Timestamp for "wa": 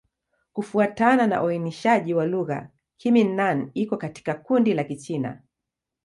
2.13-2.25